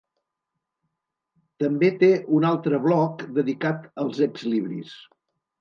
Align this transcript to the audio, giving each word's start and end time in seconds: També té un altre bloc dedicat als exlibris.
També 1.63 1.91
té 2.03 2.09
un 2.39 2.49
altre 2.53 2.81
bloc 2.89 3.23
dedicat 3.39 3.89
als 4.07 4.27
exlibris. 4.31 4.99